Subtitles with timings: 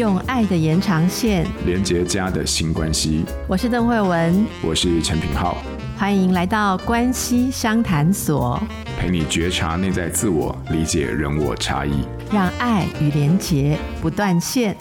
[0.00, 3.22] 用爱的延长线连接家的新关系。
[3.46, 5.58] 我是邓慧文，我是陈品浩，
[5.94, 8.58] 欢迎来到关系商谈所，
[8.98, 14.74] 陪你觉察内在自我，理解人我差异，让爱与连结不断线。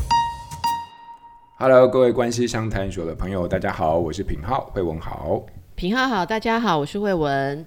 [1.57, 5.41] Hello，各位关系商谈所的朋友，大家好，我是品浩，慧文好，
[5.75, 7.65] 品浩好，大家好，我是慧文。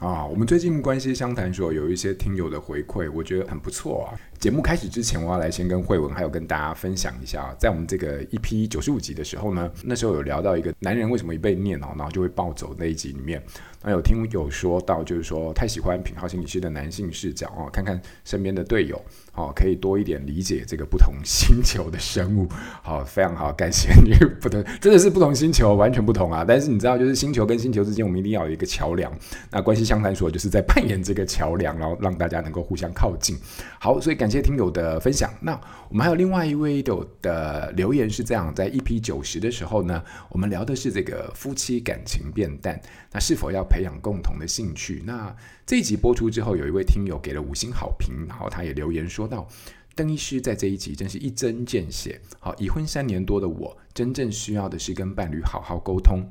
[0.00, 4.16] 啊，我们最近关系相谈所有一些听友的回馈，我觉得很不错啊。
[4.38, 13.42] 节目开始之前，我要来先跟慧文还有跟大家分享一下，在我们这个一批九十五集的时候呢，那时候有聊到一个男人为什么一被念哦，然后就会暴走那一集里面。
[13.82, 19.02] 那有听友说到，就是说太喜欢品号心理师的男性视角哦，看看身边的队友
[19.34, 22.46] 哦，可以多一点理解这个不同星球的生物。
[22.82, 24.14] 好，非常好，感谢你。
[24.38, 26.44] 不同真的是不同星球，完全不同啊。
[26.46, 29.10] 但是你知道，就是星球跟星球之间，我们一定要有一个桥梁。
[29.50, 33.34] 那关系相谈所就是在扮演这个桥梁，然后让大家能够互相靠近。
[33.78, 35.32] 好，所以感谢听友的分享。
[35.40, 42.78] 那我们还有另外一位友的留言是这样，在 EP 九十的时候呢，我们聊的是这个夫妻感情变淡，
[43.10, 43.66] 那是否要？
[43.70, 45.00] 培养共同的兴趣。
[45.06, 49.46] 那这一集播出之后，有一位听友给了五星好评，然后他也留言说道
[49.94, 52.20] ：“邓医师在这一集真是一针见血。
[52.40, 56.28] 好，已婚三年多的我，真正需要的是跟伴侣好好沟通。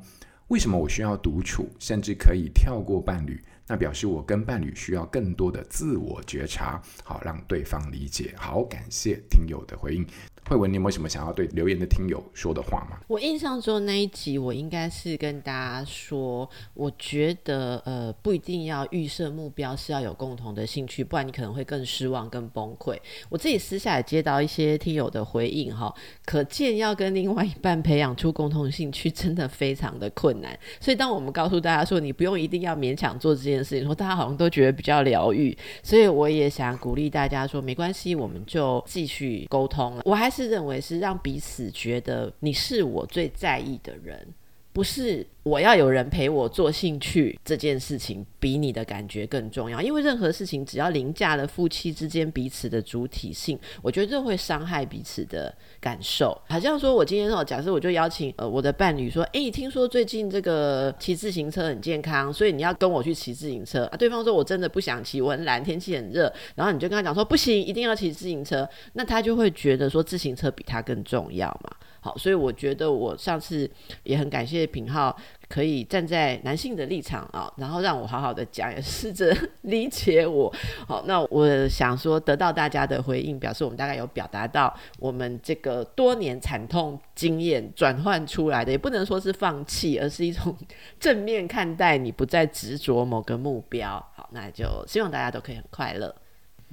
[0.48, 3.42] 为什么我需要独处，甚至可以跳过伴侣？
[3.66, 8.34] 那表示我跟伴侣需要更多的自我觉察，好让对方理解。
[8.36, 10.06] 好，感谢听友的回应。”
[10.50, 12.98] 慧文，你有没有什么想要对留言的听友说的话吗？
[13.06, 22.98] 我印象中那一集，我应该是跟大家说，我觉得呃不一定要预设目标是要有共同的兴趣，不然你可能会更失望、更崩溃。
[23.28, 30.58] 我自己私下也接到一些听友的回应哈，可见要跟另外一半培养出共同兴趣真的非常的困难。
[30.80, 35.56] 所以当我们告诉大家说你不用一定要勉强做这件事情，说大家好像都觉得比较疗愈。
[35.80, 40.02] 所以我也想鼓励大家说，没关系，我们就继续沟通了。
[40.04, 40.39] 我还是。
[40.40, 44.26] 是认为是让彼此觉得你是我最在意的人，
[44.72, 45.26] 不是。
[45.42, 49.80] 我要有人陪我做兴趣这件事情，比你的感觉更重要。
[49.80, 56.38] 因为任何事情只要凌驾了夫妻之间彼此的主体性，我觉得这会伤害彼此的感受。
[56.50, 63.96] 好像说我今天哦，假设我就邀请呃我的伴侣说，诶，听说最近这个骑自行车很健康，所以你要跟我去骑自行车啊。
[63.96, 66.30] 对方说我真的不想骑，我很懒，天气很热。
[66.54, 71.74] 然后你就跟他讲说不行，一定要骑自行车，那他就会觉得说自行车比他更重要嘛。
[72.00, 73.70] 好，所以我觉得我上次
[74.04, 75.16] 也很感谢品浩。
[75.48, 80.54] 可以站在男性的立场啊，然后让我好好的讲，也试着 理解我。
[80.86, 90.56] 好，那我想说，得到大家的回应，表示我们大概有表达到我们这个多年惨痛经验转换出来的，也不能说是放弃，而是一种
[91.00, 93.98] 正面看待，你不再执着某个目标。
[94.14, 96.14] 好，那就希望大家都可以很快乐。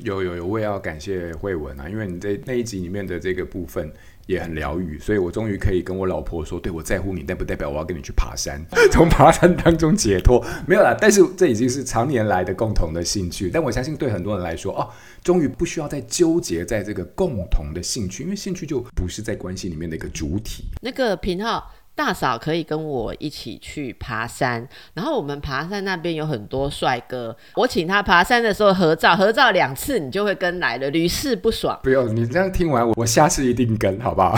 [0.04, 3.92] 有有有，我也要感谢慧文啊，因为你在那一集里面的这个部分。
[4.28, 10.96] 也很疗愈，所以我终于可以跟我老婆说，对，我在乎你，但不代表我要跟你去爬山， 从爬山当中解脱，没有啦。
[11.00, 14.90] 但是这已经是常年来的共同的兴趣，但我相信对很多人来说，哦，
[15.24, 20.66] 终于不需要再纠结在这个共同的兴趣，因为兴趣就不是在关系里面的一个主体。
[20.82, 21.72] 那个平浩。
[21.98, 31.78] 大嫂可以跟我一起去爬山，然后我们爬山那边有很多帅哥，我请他爬山的时候合照，合照两次你就会跟来了，屡试不爽。
[31.82, 34.36] 不用，你这样听完，我下次一定跟，好不好？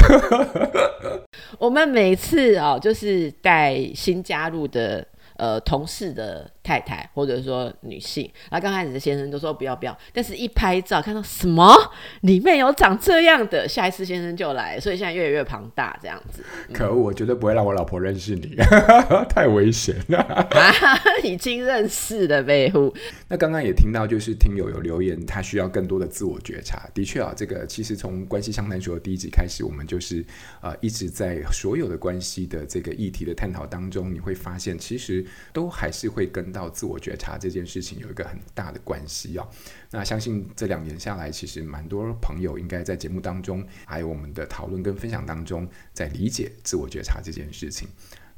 [1.59, 5.06] 我们每次哦，就是带新加入的
[5.36, 6.50] 呃同事的。
[6.64, 11.74] 太太或者说女性，然后刚开始的先生都说不要不要，但是一拍照看到什么
[12.22, 16.44] 里面有长这样的，下一次先生就来，所以现在越来越庞大这样子。
[16.74, 18.56] 可恶，我绝对不会让我老婆认识你，
[19.30, 20.20] 太危险了。
[20.20, 22.94] 啊，已经认识的备户。
[23.28, 26.90] 那刚刚也听到，就是听友有留言，他需要更多的自我觉察。
[26.94, 30.24] 的确啊，这个其实从关系相谈所的第一集开始，我们就是
[30.62, 36.68] 呃一直在所有的关系的这个议题的探讨当中，你会发现其实都还是会跟到。
[36.80, 39.46] 自我觉察这件事情有一个很大的关系哦，
[39.92, 47.90] 那相信这两年下来，其实蛮多朋友应该在节目当中，还有我们的讨论跟分享当中，在理解自我觉察这件事情。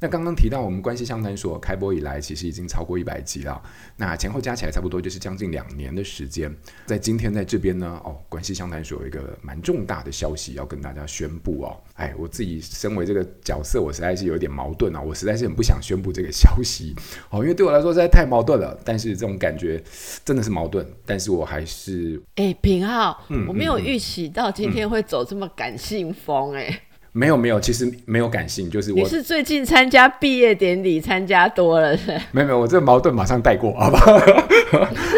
[0.02, 3.62] 那刚刚提到我们关系相谈所开播以来，其实已经超过一百集了。
[3.96, 6.52] 那前后加起来差不多就是将近两年的时间。
[6.86, 11.80] 在今天在这边呢，哦，关系相谈所有一个蛮重大的消息要跟大家宣布哦。
[11.94, 15.00] 哎，我自己身为这个角色，我实在是有点矛盾啊。
[15.00, 16.96] 我实在是很不想宣布这个消息
[17.30, 18.76] 哦，因为对我来说实在太矛盾了。
[18.84, 19.80] 但是这种感觉
[20.24, 22.20] 真的是矛盾，但是我还是……
[22.34, 26.82] 哎，平浩，嗯，我没有预期到今天会走这么感性风，哎。
[27.14, 32.10] 没有没有，其实没有感性，就是我你是最近参加毕业典礼参加多了是？
[32.32, 34.18] 没有没有，我这个矛盾马上带过，好不 好？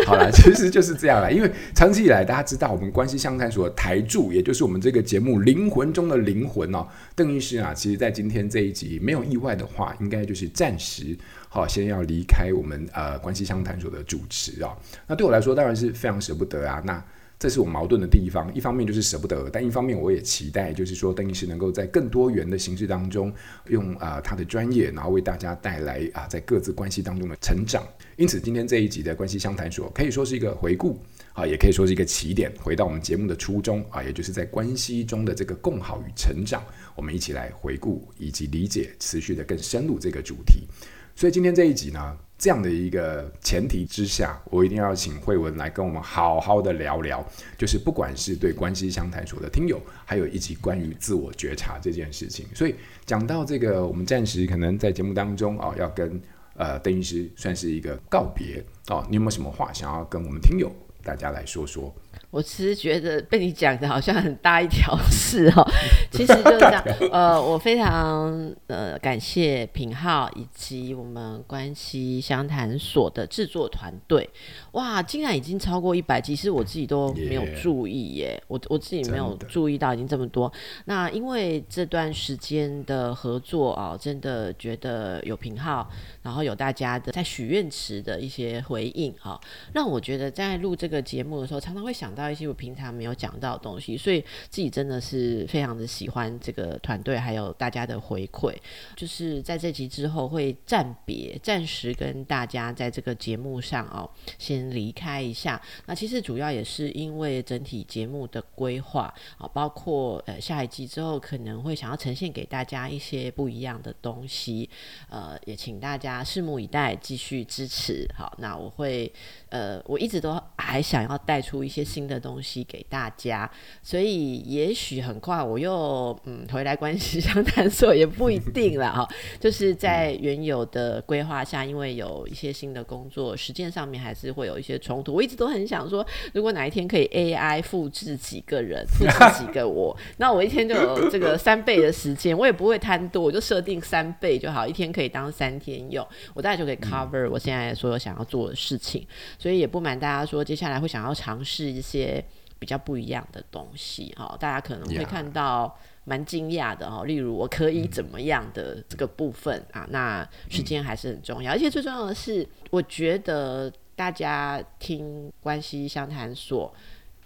[0.06, 11.17] 好了，其实就是这样了，因为长期以来大家知道，我们关系相谈所的台柱，也就是我们这个节目灵魂中的灵魂哦，邓医师啊，其实在今天这一集没有意外的话，应该就是暂时
[11.49, 14.76] 好先要离开我们呃关系相谈所的主持啊、哦。
[15.06, 17.00] 那对我来说当然是非常舍不得啊，那。
[17.44, 23.31] 这是我矛盾的地方，一方面就是舍不得，但一方面我也期待，就是说邓医师能够在更多元的形式当中，
[23.69, 27.87] 用啊、他的专业，然后为大家带来啊、在各自关系当中的成长。
[28.17, 30.99] 因此，今天这一集的关系相谈所可以说是一个回顾
[31.35, 36.64] 啊，也可以说是一个起点，回到我们节目的初衷啊，也就是在关系中的这个共好与成长，
[36.96, 40.67] 我们一起来回顾以及理解，持续的更深入这个主题。
[41.14, 42.17] 所以今天这一集呢。
[42.37, 47.25] 这样的一个前提之下，我一定要请慧文来跟我们好好的聊聊，
[47.57, 52.47] 就是不管是对关系相谈所的听友，还有以及关于自我觉察这件事情。
[52.55, 52.75] 所以
[53.07, 56.21] 讲到这个，我们暂时可能在节目当中啊、哦，要跟
[56.57, 59.07] 呃邓医师算是一个告别哦。
[59.09, 60.71] 你有没有什么话想要跟我们听友
[61.03, 61.95] 大家来说说？
[62.35, 65.65] 我其实觉得被你讲的好像很大一条 事哦，
[66.11, 66.83] 其实就是这样。
[67.13, 74.29] 呃，我非常呃感谢品浩以及我们关系相谈所的制作团队。
[74.73, 78.43] 哇，竟然已经超过一百集，其实我自己都没有注意耶。
[78.49, 80.53] 我我自己没有注意到已经这么多。
[80.87, 85.89] 那因为这段时间的合作啊，真的觉得有品浩，
[86.23, 89.41] 然后有大家的在许愿池的一些回应啊，
[89.73, 92.24] 让我觉得在录这个节目的时候，常常会想到。
[92.31, 98.55] 一些我平常没有讲到的东西，所以自己真的是非常的喜欢这个团队，还有大家的回馈。
[98.97, 105.61] 就是在这集之后会暂别，暂时跟大家在这个节目上哦，先离开一下。
[105.87, 114.69] 那其实主要也是因为整体节目的规划啊，包括呃下一季之后可能会想要呈现给大家一些不一样的东西，
[115.09, 118.09] 呃，也请大家拭目以待，继续支持。
[118.17, 119.12] 好，那我会
[119.50, 122.14] 呃，我一直都还想要带出一些新的。
[122.15, 123.51] 的东西给大家，
[123.83, 129.09] 所以也许很快我又嗯回来关系相探索也不一定了哈。
[129.41, 135.13] 就是在原有的规划下，因为有一些新的工作，实践上面还是会有一些冲突。
[135.13, 149.07] 我一直都很想说，如果哪一天可以 AI 复制几个人，复制几个我， 那我一天就有这个三倍的时间，我也不会贪多，我就设定三倍就好，一天可以当三天用，我大概就可以 cover 我现在所有想要做的事情。
[149.39, 152.04] 所以也不瞒大家说，接下来会想要尝试一些。
[152.05, 152.25] 些
[152.59, 157.05] 比较不一样的东西哈，大家可能会看到蛮惊讶的哈。
[157.05, 166.73] 例如我可以怎么样的这个部分啊，那时间还是很重要，而且最重要的是，我觉得大家听关系相谈所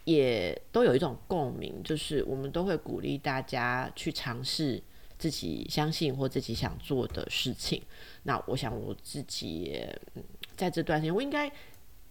[0.04, 4.82] 也都有一种共鸣，就是我们都会鼓励大家去尝试
[5.19, 7.80] 自己相信或自己想做的事情。
[8.25, 10.00] 那我想我自己也
[10.56, 11.52] 在这段时间，我应该。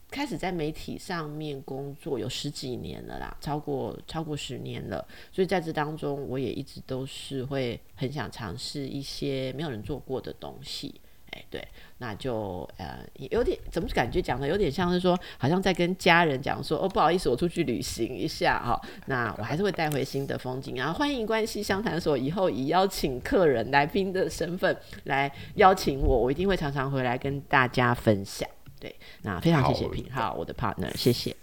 [0.09, 10.99] 开始在媒体上面工作有十几年了啦，超过超过十年了，所以在这当中，我也一直都是会很想尝试一些没有人做过的东西。
[11.31, 11.61] 哎，对，
[11.97, 28.49] 那就呃有点怎么感觉讲的有点像是说，好像在跟家人讲说，哦，不好意思，我出去旅行一下哈，那我还是会带回新的风景，然后欢迎关系相谈所以后以邀请客人来宾的身份来邀请我，我一定会常常回来跟大家分享。
[28.79, 31.35] 对，那非常谢谢平浩，我的 partner，谢谢。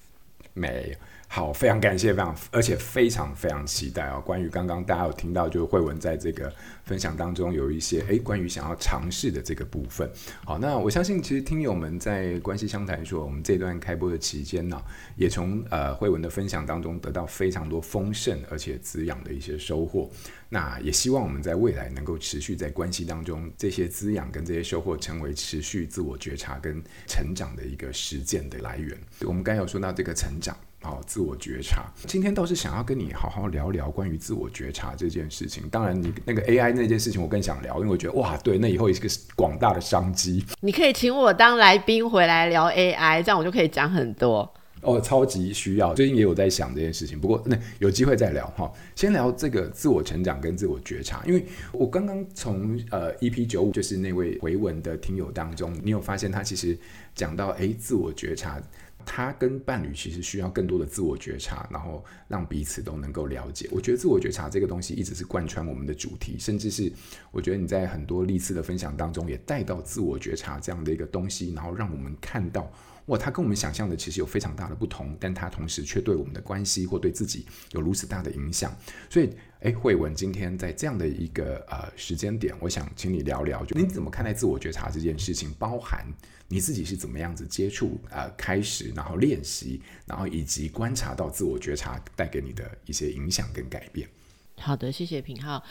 [0.53, 0.97] 没有。
[1.35, 4.23] 好，非常感谢，非常而且非常非常期待哦。
[4.25, 6.49] 关于刚刚大家有听到，就是慧文在这个
[6.85, 10.09] 分享当中有一些诶，关于想要尝试的这个部分。
[10.45, 14.81] 好，那我相信其实听友们在关系相谈所，我们这段开播的期间呢，
[15.17, 20.09] 也从呃慧文的分享当中得到非常多丰盛而且滋养的一些收获。
[20.49, 28.97] 那也希望我们在未来能够持续在关系当中，这些滋养跟这些收获成为持续自我觉察跟成长的一个实践的来源。
[29.23, 30.57] 我们刚才有说到这个成长。
[30.85, 31.91] 好，自我觉察。
[32.07, 35.67] 今天倒是想要跟你好好聊聊关于自我觉察这件事情。
[35.71, 40.45] 当然，你那个 AI 那件事情，我更想聊，因为我觉得哇，对，那以后也是个广大的商机。
[40.61, 44.53] 你可以请我当来宾回来聊 AI，这样我就可以讲很多。
[44.83, 45.95] 哦，超级需要。
[45.95, 48.71] 最近也有在想这件事情，不过那有机会再聊哈。
[48.95, 56.77] 先聊这个自我成长跟自我觉察，因为我刚刚从呃 EP 九五就是那位回文的听友当中，你有发现他其实
[57.15, 58.61] 讲到哎，自我觉察。
[59.07, 63.69] 他跟伴侣其实需要更多的自我觉察，然后让彼此都能够了解。
[63.71, 66.93] 我觉得自我觉察这个东西一直是贯穿我们的主题，甚至是
[67.31, 72.71] 我觉得你在很多历次的分享当中也带到自我觉察这样的一个东西，然后让我们看到，
[73.07, 78.75] 哇，它跟我们想象的其实有非常大的不同，但它同时却对我们的关系或对自己有如此大的影响。
[79.11, 79.31] 所以，
[79.61, 86.07] 哎，慧文，今天在这样的一个呃时间点，我想请你聊聊，就你怎么看待自我觉察这件事情，包含
[86.49, 94.09] 你自己是怎么样子接触呃开始，然后练习，然后以及观察到自我觉察带给你的一些影响跟改变。
[94.57, 95.63] 好的，谢谢品浩。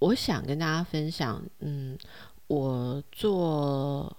[0.00, 1.96] 我想跟大家分享，嗯，
[2.48, 4.16] 我做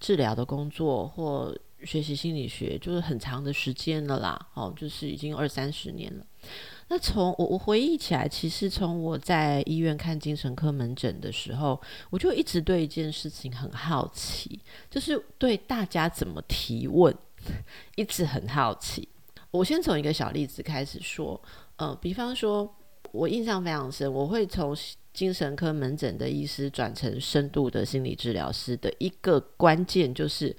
[0.00, 6.26] 治疗的工作或学习心理学，就是很长的时间了啦，哦，就是已经二三十年了。
[6.88, 14.60] 那从我我回忆起来，其实从我在医院看精神科门诊的时候，我就一直对一件事情很好奇，
[14.90, 17.14] 就是对大家怎么提问，
[17.96, 19.08] 一直很好奇。
[19.50, 21.40] 我先从一个小例子开始说，
[21.76, 22.74] 呃，比方说，
[23.12, 24.76] 我印象非常深，我会从
[25.14, 30.54] 精神科门诊的医师转成深度的心理治疗师的一个关键，就是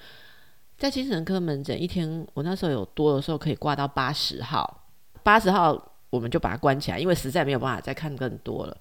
[0.77, 4.85] 在精神科门诊一天，我那时候有多的时候可以挂到八十号，
[5.23, 8.77] 八十号我们就把它关起来，因为实在没有办法再看更多了。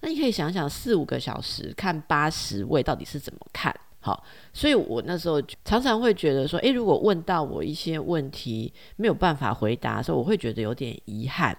[0.00, 3.74] 那你可以想想，四五个小时看八十位到底是怎么看？
[4.00, 4.22] 好，
[4.52, 11.56] 所以我那时候常常会觉得说，诶，如果问到我一些问题没有办法回答的时候，我会觉得有点遗憾。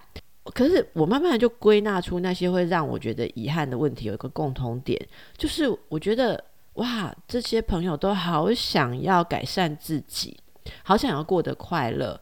[0.54, 4.96] 可是我慢慢就归纳出那些会让我觉得遗憾的问题，有一个共同点，
[5.36, 6.40] 就是我觉得
[6.76, 10.38] 哇，这些朋友都好想要改善自己，
[10.82, 12.20] 好想要过得快乐。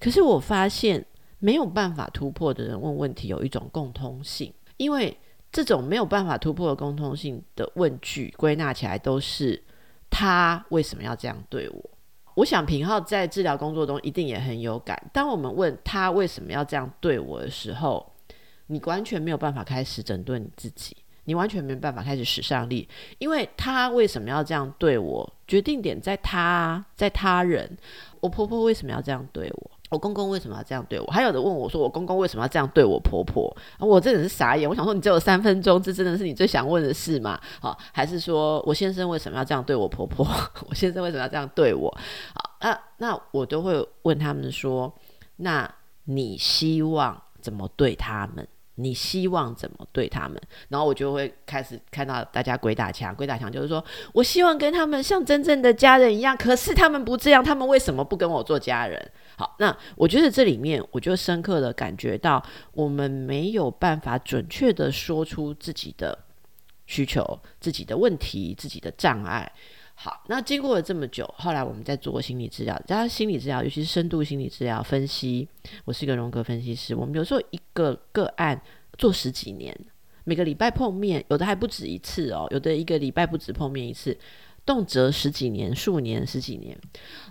[0.00, 1.04] 可是我发现
[1.38, 5.16] 没有办法突破的人问问题有一种共通性，因为
[5.52, 9.62] 这种没有办法突破的共通性的问句归纳起来都是
[10.10, 11.90] 他为什么要这样对我？
[12.34, 15.10] 我想平浩在治疗工作中一定也很有感。
[15.12, 18.12] 当我们问他为什么要这样对我的时候，
[18.66, 20.94] 你完全没有办法开始整顿你自己，
[21.26, 27.76] 你完全没办法开始使上力，因为他为什么要这样对我，决定点在他，在他人。
[28.20, 29.70] 我婆婆为什么要这样对我？
[29.88, 31.06] 我公公为什么要这样对我？
[31.12, 33.56] 还有的问我说，我公公为什么要这样对我婆婆？
[33.78, 34.68] 我真的是傻眼。
[34.68, 37.40] 我想说，你只有三分钟，这真的是你最想问的事吗？
[37.60, 40.26] 好，还是说我先生为什么要这样对我婆婆？
[40.68, 41.88] 我先生为什么要这样对我？
[42.34, 44.92] 好，那那我都会问他们说，
[45.36, 45.72] 那
[46.04, 48.46] 你希望怎么对他们？
[48.76, 50.40] 你希望怎么对他们？
[50.68, 59.10] 然后我就会开始看到大家鬼打墙，鬼打墙就是说我希望跟他们像真正的家人一样，可是他们不这样，他们为什么不跟我做家人？
[59.36, 62.42] 好，那我觉得这里面我就深刻的感觉到，
[62.72, 66.18] 我们没有办法准确的说出自己的
[66.86, 69.50] 需求、自己的问题、自己的障碍。
[69.98, 75.48] 好，那经过了这么久，后来我们在做心理治疗，加上心理治疗，尤其是深度心理治疗分析。
[75.86, 78.60] 我是一个荣格分析师，我们有时候一个个案
[78.98, 79.74] 做十几年，
[80.24, 84.16] 每个礼拜碰面，有的还不止一次哦，有的一个礼拜不止碰面一次。
[84.66, 86.76] 动辄十几年、数年、十几年，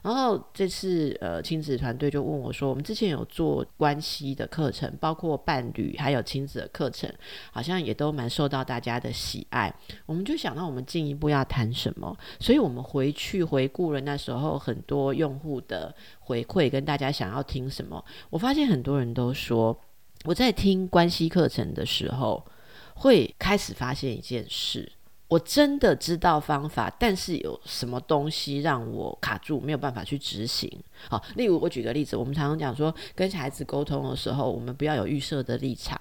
[0.02, 7.14] 然后这次呃亲子团队就问我说：“我们之前有做关系的课程，包括伴侣还有亲子的课程，
[7.52, 9.72] 好像也都蛮受到大家的喜爱。
[10.06, 18.02] 我们就想到我们进一步要谈什么，所以我们回去回顾了那时候很多用户的回馈，跟大家想要听什么。
[18.30, 19.78] 我发现很多人都说，
[20.24, 22.46] 我在听关系课程的时候，
[22.94, 24.90] 会开始发现一件事。”
[25.28, 30.72] 我真的知道方法，但是有什么东西让我卡住，没有办法去执行。
[31.10, 36.00] 好，例如我举个例子，我们常常讲说，跟小孩子沟通的时候，我们不要有预设的立场。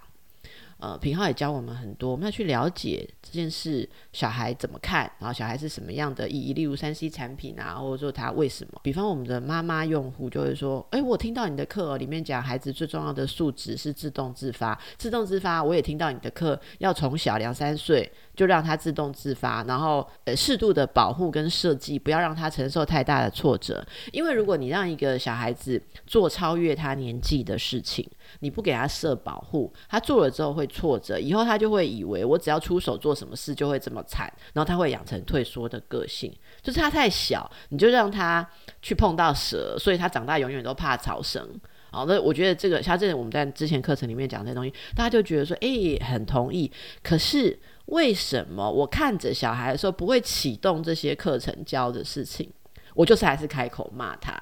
[0.85, 8.79] 呃，品浩也教我们很多，我们要去了解这件事，小孩怎么看，然后小孩是什么样的意义，例如三 C 产品啊，或者说他为什么？
[8.83, 28.07] 比方我们的妈妈用户就会说，诶，我听到你的课里面讲，孩子最重要的素质是自动自发，自动自发，我也听到你的课要从小两三岁就让他自动自发，然后呃适度的保护跟设计，不要让他承受太大的挫折，因为如果你让一个小孩子做超越他年纪的事情，
[28.41, 36.33] 你不给他设保护，他做了之后会挫折，以后他就会以为我只要出手做什么事就会这么惨，然后他会养成退缩的个性。
[36.63, 38.49] 就是他太小，你就让他
[38.83, 41.49] 去碰到蛇，所以他长大永远都怕草绳。
[41.91, 46.71] 好，那我觉得这个像这个我们在之前课程里面讲这些东西，大家就觉得说，诶，很同意。
[47.03, 52.51] 可是为什么我看着小孩的时候不会启动这些课程教的事情，
[52.95, 54.37] 我就是还是开口骂他？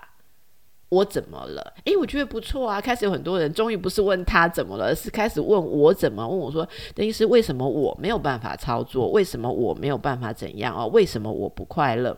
[0.93, 1.73] 我怎么了？
[1.87, 2.79] 诶，我觉得不错啊。
[2.79, 6.29] 开始有很多人终于不是问他怎么了，而是开始问我怎么。
[6.29, 9.11] 问我说：“等于是为什么我没有办法操作？
[9.11, 10.87] 为什么我没有办法怎样哦？
[10.89, 12.15] 为什么我不快乐？”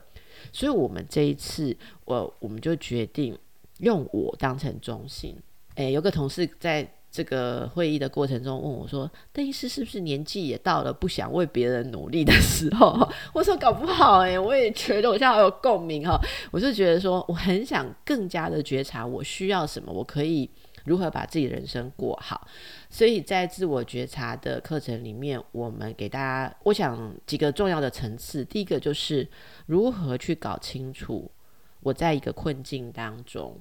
[0.52, 3.38] 所以，我们这一次，我我们就决定
[3.78, 5.36] 用我当成中心。
[5.76, 6.88] 诶，有个同事在。
[7.14, 16.18] 这个会议的过程中问我说：“邓医师是不是年纪也到了不想为别人努力的时候？” 我说：“搞不好哎，我也觉得我现在好有共鸣哈。”
[16.50, 20.50] 我就觉得说，我很想更加的觉察我需要什么，我可以
[20.86, 22.48] 如何把自己人生过好。
[22.90, 28.44] 所以在自我觉察的课程里面，我们给大家，我想几个重要的层次。
[28.44, 29.28] 第一个就是
[29.66, 31.30] 如何去搞清楚
[31.78, 33.56] 我在一个困境当中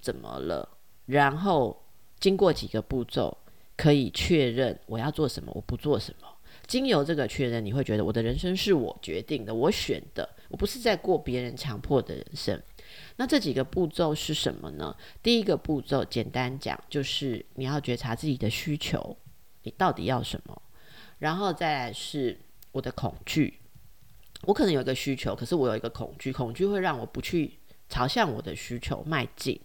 [0.00, 0.66] 怎么了，
[1.04, 1.82] 然后
[2.18, 3.36] 经过几个步骤，
[3.76, 6.28] 可以确认我要做什么，我不做什么。
[6.66, 12.60] 经由这个确认，你会觉得我的人生是我决定的，我选的，我不是在过别人强迫的人生。
[13.16, 14.96] 那这几个步骤是什么呢？
[15.22, 19.16] 第一个步骤，简单讲，就是你要觉察自己的需求，
[19.62, 20.62] 你到底要什么？
[21.18, 22.38] 然后再来是
[22.72, 23.60] 我的恐惧，
[24.42, 27.58] 我可能有一个需求，可是我有一个恐惧，恐惧会让我不去。
[27.88, 29.60] 朝向我的需求迈进，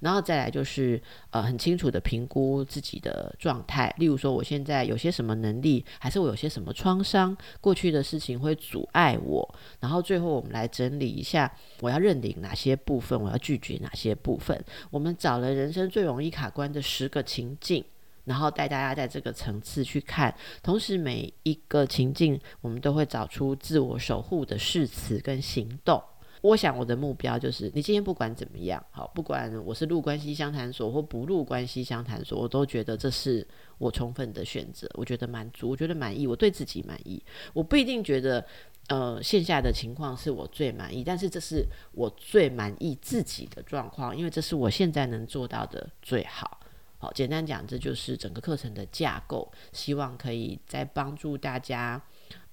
[0.00, 14.58] 然后再来就是呃很清楚的评估自己的状态，例如说我现在有些什么能力，还是我有些什么创伤，过去的事情会阻碍我，然后最后我们来整理一下，我要认领哪些部分，我要拒绝哪些部分。
[14.90, 17.84] 我们找了人生最容易卡关的十个情境，
[18.24, 26.02] 然后带大家在这个层次去看，同时每一个情境我们都会找出自我守护的誓词跟行动。
[26.42, 33.46] 我想我的目标就是，你今天不管怎么样，好，不管我是入关系相谈所或不入关系相谈所，我都觉得这是
[33.78, 37.22] 我充分的选择，我觉得满足，我觉得满意，我对自己满意。
[37.52, 38.44] 我不一定觉得，
[38.88, 46.60] 呃，线下的情况是我最满意，但是这是我最满意自己的状况，因为这是我现在能做到的最好。
[46.98, 52.02] 好，简单讲，这就是整个课程的架构，希望可以再帮助大家。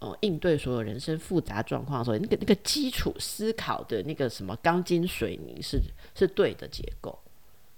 [0.04, 5.80] 哦，应对所有人生复杂状况的时候，那个那个基础思考的那个什么钢筋水泥是
[6.14, 7.18] 是对的结构。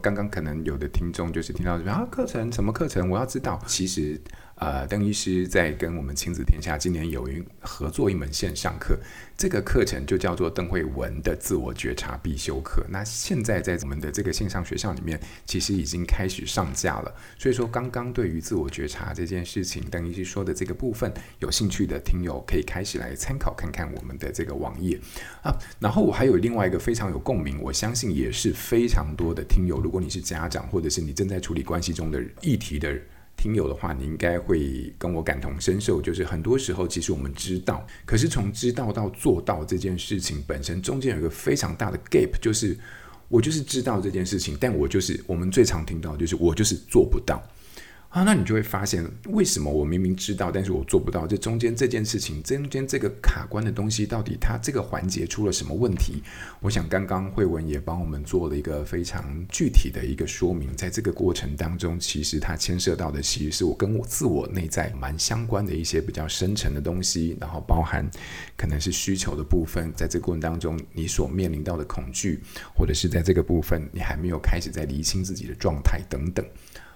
[0.01, 3.61] 刚刚可能有的听众就是听到这边啊，课程什么课程，我要知道。
[3.67, 4.19] 其实。
[4.55, 8.97] 呃，邓医师在跟我们亲子天下今年有一合作一门线上课，
[9.37, 12.85] 这个课程就叫做邓惠文的自我觉察必修课。
[12.89, 17.13] 那现在在我们的这个线上学校里面，其实已经开始上架了。
[17.37, 24.97] 所以说，刚刚对于自我觉察这件事情，邓医师说的这个部分，有兴趣的听友可以开始来参考看看我们的这个网页
[25.43, 25.53] 啊。
[25.81, 32.97] 然后我还有另外一个非常有共鸣，我相信也是非常多的听友，如果你是家长，或者是你正在处理关系中的议题的。
[33.45, 42.75] 听友的话，你应该会跟我感同身受，就是很多时候其实我们知道，可是从知道到做到这件事情本身，中间有一个非常大的 gap，就是
[43.27, 47.39] 我就是知道这件事情，但我就是我们最常听到就是我就是做不到。
[48.15, 51.27] 啊，那你就会发现，为什么我明明知道，但是我做不到？
[51.27, 56.23] 这中间这件事情，中间这个卡关的东西，到底它这个环节出了什么问题？
[56.61, 60.73] 我想刚刚慧文也帮我们做了一个非常具体的一个说明。
[60.77, 68.09] 在这个过程当中，其实它牵涉到的，其实是我跟我自我内在蛮相关的一些比较深层的东西，然后包含
[68.55, 72.41] 可能是需求的部分，在这个过程当中，你所面临到的恐惧，
[72.73, 76.45] 或者是在这个部分你还没有开始在厘清自己的状态等等。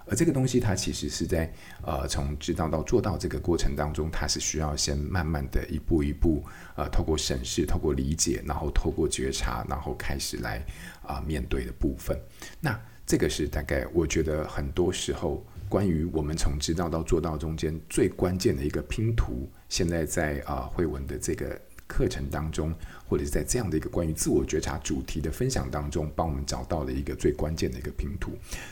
[0.09, 1.51] 而这个东西，它其实是在
[1.83, 6.43] 呃，从知道到做到这个过程当中，它是需要先慢慢的一步一步，
[6.75, 10.65] 呃，透过审视、透过理解，然后透过觉察，然后开始来
[11.03, 12.19] 啊、面对的部分。
[12.59, 19.47] 那这个是大概我觉得很多时候关于我们从知道到做到中间最关键的一个拼图。
[19.69, 22.73] 现在在啊、呃、文的这个课程当中，
[23.07, 28.31] 或者是在这样的一个关于自我觉察主题的分享当中，帮我们找到了一个最关键的一个拼图。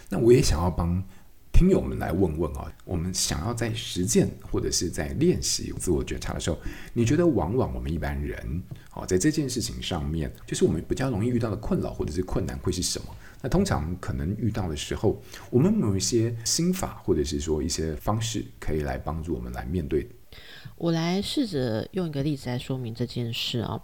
[0.10, 1.04] 那我也想要帮。
[1.58, 6.60] 听友们来问问啊，我们想要在实践或者是在练习自我觉察的时候，
[6.94, 13.08] 你觉得往往我们一般人，好，在这件事情上面，就是我们比较容易遇到的困扰或者是困难会是什么？
[13.42, 20.08] 那通常可能遇到的时候，我们有一些心法或者是说一些方式可以来帮助我们来面对？
[20.76, 23.82] 我来试着用一个例子来说明这件事啊。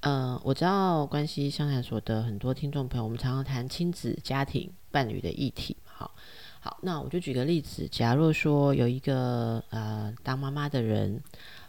[0.00, 6.16] 呃，我知道关系相谈所的很多听众朋友，我们常常谈亲子、家庭、伴侣的议题，好。
[6.64, 11.20] 好，那我就举个例子，假如说有一个呃当妈妈的人，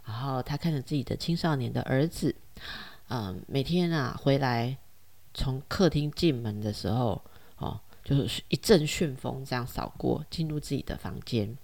[0.06, 2.36] 然后他看着自己的青少年的儿子，
[3.08, 4.78] 嗯、呃，每天啊回来
[5.34, 7.20] 从客厅进门的时候，
[7.58, 11.58] 哦，就是一阵旋风这样扫过，进入自己的房间。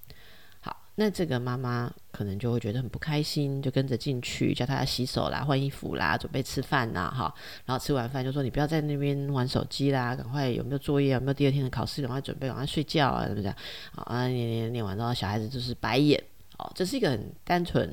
[1.02, 7.34] 那这个妈妈可能就会觉得很不开心，就跟着进去，叫他洗手啦、换衣服啦、准备吃饭啦，哈。
[7.66, 11.14] 然后吃完饭就说：“你不要在那边玩手机啦，赶快有没有作业？
[11.14, 12.02] 有没有第二天的考试？
[12.02, 13.56] 赶快准备，赶快睡觉啊，怎么讲？
[13.94, 16.22] 好啊，念念念完之后，小孩子就是白眼。
[16.58, 17.90] 哦，这是一个很单纯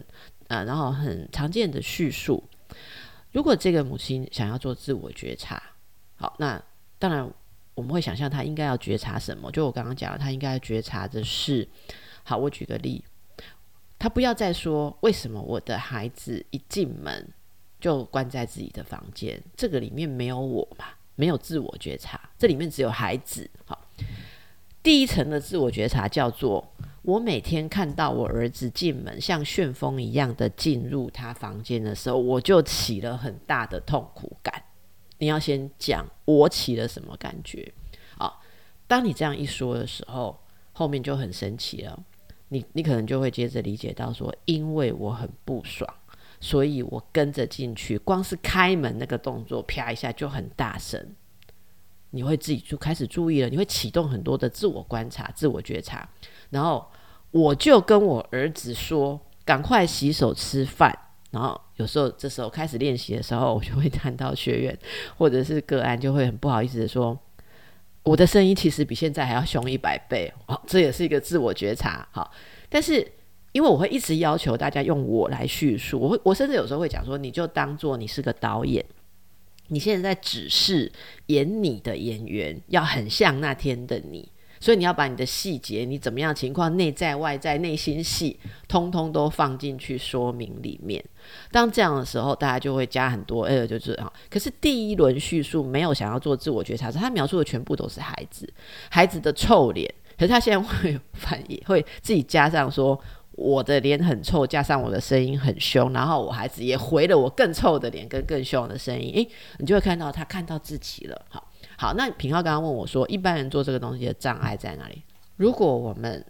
[0.49, 2.43] 啊、呃，然后很常见的叙述。
[3.31, 5.63] 如果这个母亲想要做自我觉察，
[6.17, 6.61] 好，那
[6.99, 7.31] 当然
[7.77, 9.49] 我们会想象她应该要觉察什么？
[9.53, 11.69] 就我刚刚讲的，她应该觉察的是。
[12.29, 13.05] 好，我举个例，
[13.97, 17.29] 他不要再说为什么我的孩子一进门
[17.79, 23.49] 就关在自己的房间，这个里面没有我嘛，没有自我觉察，这里面只有孩子。
[23.65, 23.81] 好，
[24.83, 26.67] 第一层的自我觉察叫做：
[27.03, 34.61] 我每天看到我儿子进门像旋风一样的进入他房间的时候，我就起了很大的痛苦感。
[35.19, 37.73] 你要先讲我起了什么感觉
[38.19, 38.33] 啊？
[38.89, 40.37] 当你这样一说的时候，
[40.73, 42.05] 后面就很神奇了。
[42.49, 45.89] 你你可能就会接着理解到说，因为我很不爽，
[46.41, 51.15] 所以我跟着进去，光是开门那个动作，啪一下就很大声。
[52.11, 56.09] 你会自己就开始注意了，你会启动很多的自我观察、自我觉察。
[56.51, 56.87] 然后
[57.33, 60.97] 我就跟我儿子说：“赶快洗手吃饭。”
[61.33, 64.79] 然后有时候这时候开始练习的时候，我就会 谈到学员
[65.19, 67.19] 或者是个案，就会很不好意思的说。
[68.07, 72.31] 我的声音其实比现在还要凶一百倍，哦，这也是一个自我觉察，好，
[72.69, 73.05] 但是
[73.51, 78.85] 因为我会一直要求大家用我来叙述，我会，我甚至有时候会讲说，你就当做你是个导演，
[79.67, 80.93] 你现在在指示
[81.27, 84.31] 演你的演员要很像那天的你。
[84.61, 88.39] 所以你要把你的细节，你怎么样情况，内在外在内心戏，
[88.69, 91.05] 通通都放进去说明里面。
[91.51, 94.13] 当这样的时候，大家就会加很多，呃，就是啊。
[94.31, 98.49] 可是第一轮叙述没有想要做自我觉察，他描述的全部都是孩子，
[98.91, 99.93] 孩子的臭脸。
[100.19, 102.99] 可是他现在会反应， 会自己加上说
[103.33, 109.13] 我的脸很臭，加上我的声音很凶，然后我孩子也回了我更臭的脸跟更凶的声音。
[109.13, 111.53] 诶，你就会看到他看到自己了，好。
[111.79, 115.03] 好，那品浩刚刚问我说，一般人做这个东西的障碍在哪里？
[115.37, 116.25] 如果我们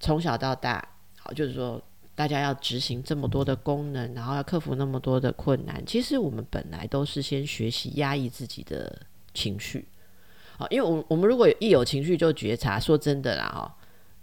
[0.00, 0.86] 从小到大，
[1.18, 1.80] 好，就是说
[2.14, 9.00] 大家要执行这么多的功能，然后要克服那么多的困难，其实我们本来都是先学习压抑自己的
[9.32, 9.86] 情绪。
[10.58, 13.76] 好，因为我我们如果一有情绪就觉察，说真的啦，哈，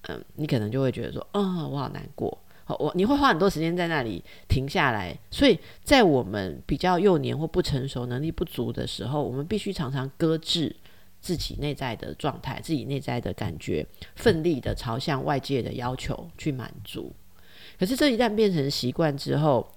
[0.09, 2.37] 嗯，你可能就会觉得说，啊、我好难过。
[2.75, 10.75] 我你会花很多时间在那里停下来，所以在我们比较幼年或不成熟、能力不足的时候，我们必须常常搁置
[11.21, 17.13] 自己内在的状态、自己内在的感觉，奋力的朝向外界的要求去满足。
[17.79, 19.67] 可是这一旦变成习惯之后，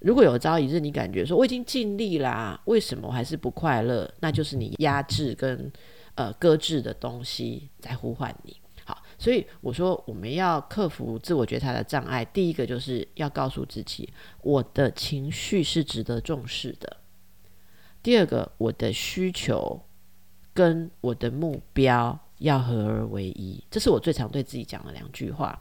[0.00, 4.08] 如果有朝一日你感觉说我已经尽力啦，为什么我还是不快乐？
[4.20, 5.70] 那就是你压制跟
[6.14, 8.56] 呃搁置的东西在呼唤你。
[9.18, 14.08] 所以我说，我们要克服自我觉察的障碍，第一个就是要告诉自己，
[14.42, 16.98] 我的情绪是值得重视的。
[18.00, 19.82] 第二个，我的需求
[20.54, 25.58] 跟我的目标要合而为一，这是我最常对自己讲的两句话。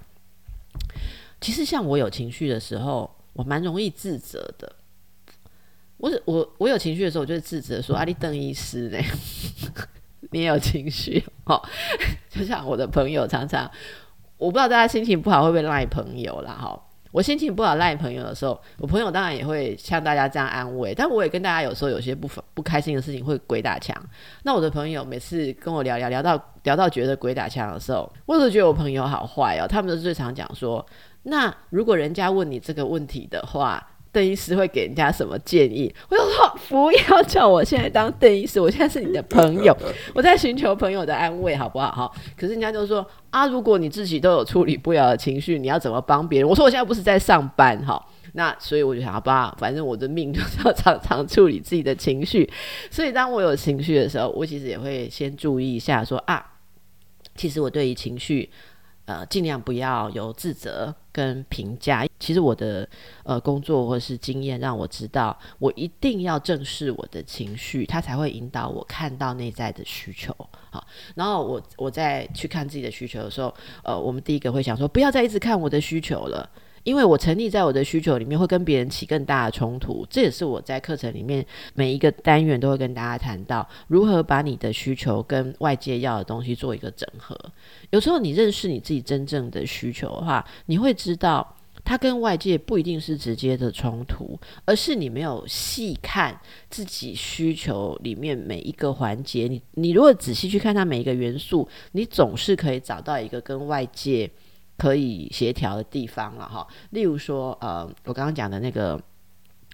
[1.42, 4.76] 其实，像我有情绪的时候，我蛮容易自责的。
[5.98, 9.00] 我我我有情绪的时候，我就会自责说：“阿、啊、你邓医师呢？”
[10.32, 11.62] 你也有情绪哦，
[12.30, 13.70] 就像我的朋友常常，
[14.38, 16.84] 我不知道大家心情不好会不会赖朋友啦哈。
[17.12, 23.96] 我心情不好赖朋友的时候，我朋友当然也会像大家这样安慰，但我也跟大家有时候有些不不开心的事情会鬼打墙。
[24.44, 29.66] 那我的朋友每次跟我聊聊聊到聊到觉得鬼打墙的时候，我都觉得我朋友好坏哦。
[29.68, 30.86] 他们都最常讲说，
[31.24, 33.86] 那如果人家问你这个问题的话。
[34.18, 35.94] 邓医师会给人家什么建议？
[36.10, 39.78] 我就说不要叫我现在当邓医师，我现在是你的朋友，
[40.16, 41.92] 我在寻求朋友的安慰，好不好？
[41.92, 42.12] 哈。
[42.36, 46.50] 可是人家就说啊，如果你自己都有处理不了的情绪，你要怎么帮别人？
[46.50, 48.04] 我说我现在不是在上班，哈。
[48.34, 52.50] 那所以我就想，好吧，反正我的命就是要常常处理自己的情绪。
[52.90, 56.44] 所以当我有情绪的时候，我其实也会先注意一下说，说啊，
[57.36, 58.50] 其实我对于情绪。
[59.08, 62.06] 呃，尽量不要有自责跟评价。
[62.20, 62.88] 其实我的
[63.24, 70.36] 呃工作或是经验让我知道，我一定要正视我的情绪，它才会引导我看到内在的需求。
[70.70, 76.50] 好，然后我我再去看自己的需求的时候，呃，我们第一个会想说，不要再一直看我的需求了。
[76.88, 80.08] 因为我沉溺在我的需求里面，会跟别人起更大的冲突。
[80.10, 87.38] 这也是我在课程里面每一个单元都会跟大家谈到，如何把你的需求跟外界要的东西做一个整合。
[87.90, 91.46] 有时候你认识你自己真正的需求的话，你会知道
[91.84, 99.50] 它跟外界不一定是直接的冲突，而是你没有细看自己需求里面每一个环节。
[99.50, 104.32] 你你如果仔细去看它每一个元素，你总是可以找到一个跟外界。
[104.78, 109.02] 可以协调的地方了哈，例如说，呃，我刚刚讲的那个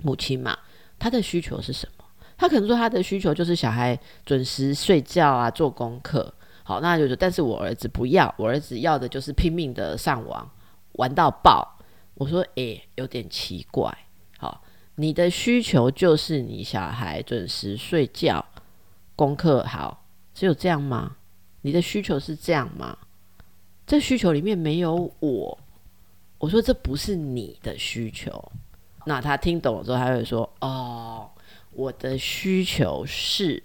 [0.02, 0.58] 母亲嘛，
[0.98, 2.06] 她的需求是什么？
[2.38, 6.34] 她可能说她的需求就是小孩准时睡觉啊，做功课。
[6.63, 10.50] 好，那就是，但是我儿子不要，我儿子要的就是拼命的上网
[10.94, 11.78] 玩到爆。
[12.13, 13.94] 我说，诶，有点奇怪。
[14.38, 14.63] 好，
[14.96, 18.46] 你的需求就是你小孩准时睡觉，
[19.18, 21.18] 功课好，只有这样吗？
[21.63, 22.98] 你的需求是这样吗？
[23.94, 25.60] 这需求里面没有我，
[26.40, 28.52] 我说这不是你的需求。
[29.06, 31.30] 那他听懂了之后，他会说：“哦，
[31.74, 33.62] 我的需求是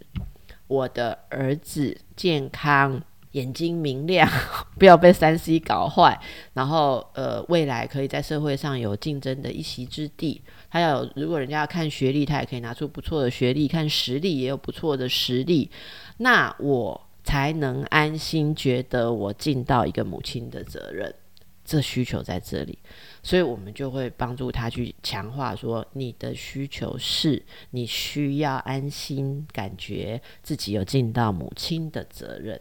[0.67, 4.29] 我的儿子健康眼睛明亮，
[4.79, 6.21] 不要被三 C 搞坏，
[6.53, 10.43] 然后呃，未来可以在社会上有竞争的一席之地。
[10.69, 15.71] 还有，如果人家要看学历，他也可以拿出不错的学历；看实力，也有不错的实力。
[16.19, 21.14] 那我才能安心觉得我尽到一个母亲的责任。
[21.62, 22.79] 这需求在这里，
[23.23, 32.59] 所以我们就会帮助他去强化说，你的需求是你需要安心，感觉自己有尽到母亲的责任。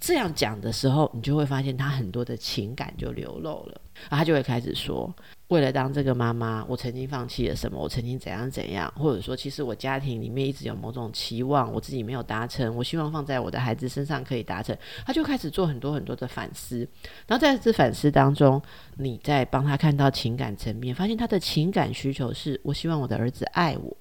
[0.00, 5.14] 这样讲的时候，你就会发现他很多的情感就流露了，然后他就会开始说。
[5.48, 7.76] 为了当这个妈妈，我曾经放弃了什么？
[7.76, 8.92] 我曾经怎样怎样？
[8.96, 14.76] 或者说，其实我家庭里面一直有某种期望，我自己没有达成，我希望放在我的孩子身上可以达成。
[15.04, 16.88] 他就开始做很多很多的反思，
[17.26, 18.62] 然后在这反思当中，
[18.96, 23.96] 你在帮他看到情感层面，发现他的情感需求是：我希望我的儿子爱我。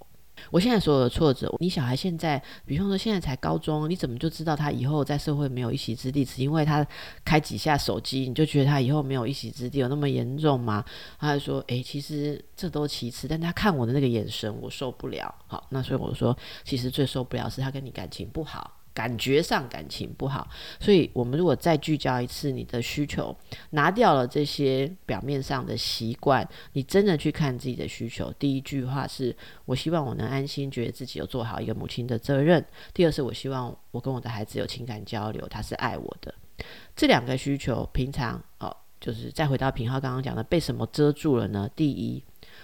[0.51, 6.23] 我现在所有的挫折，你小孩现在，比方说现在才高中，你怎么就知道他以后在社会没有一席之地？
[6.23, 6.85] 只因为他
[7.23, 10.83] 开几下手机，你就觉得他以后没有一席之地，有那么严重吗？
[11.19, 18.78] 他就说：“诶，其实这都其次，但他看我的那个眼神，我受不了。”好，那所以我说，其实最受不了是他跟你感情不好。
[18.93, 20.47] 感觉上感情不好，
[20.79, 23.35] 所以我们如果再聚焦一次你的需求，
[23.69, 28.33] 拿掉了这些表面上的习惯，你真的去看自己的需求。
[28.37, 29.33] 第一句话是
[29.65, 32.63] 我希望我能安心，觉得自己有做好一个母亲的责任。
[32.93, 36.33] 第二是我希望我跟我的孩子有情感交流，他是爱我的。
[36.93, 41.69] 这两个需求，平常哦，就是再回到平浩刚刚讲的，被什么遮住了呢？
[41.73, 42.21] 第一，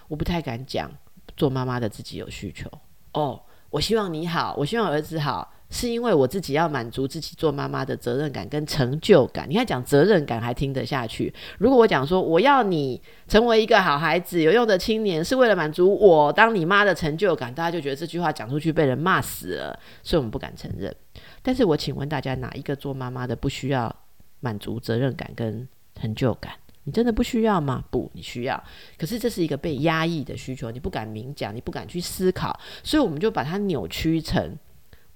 [0.09, 0.91] 我不太敢讲
[1.37, 2.69] 做妈妈的自己有需求
[3.13, 5.53] 哦，我希望你好，我希望儿子好。
[5.75, 9.45] 是因为我自己要满足自己做妈妈的责任感跟成就感。
[9.49, 11.33] 你看讲责任感还听得下去。
[11.57, 20.95] 如果我讲说我要你成为一个好孩子、有用的青年，是为了满足我当你妈的成就感，大家就觉得这句话讲出去被人骂死了，所以我们不敢承认。
[21.41, 23.93] 但是我请问大家，哪一个做妈妈的不需要
[24.39, 25.67] 满足责任感跟
[25.99, 26.53] 成就感？
[26.85, 27.83] 你真的不需要吗？
[27.89, 28.63] 不，你需要。
[28.97, 34.57] 可是这是一个被压抑的需求，你不敢明讲，你不敢去思考，所以我们就把它扭曲成。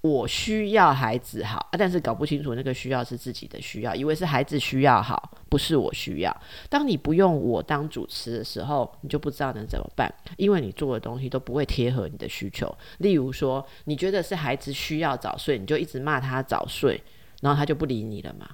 [0.01, 6.41] 我需要孩子好啊，但是搞不清楚那个需要是自己的需要，以为是孩子需要好，不是我需要。
[6.69, 12.73] 当你不用我当主持的时候，你就不知道能怎么办，因为你做的东西都不会贴合你的需求。
[12.99, 17.03] 例如说，你觉得是孩子需要早睡，你就一直骂他早睡，
[17.41, 18.47] 然后他就不理你了嘛？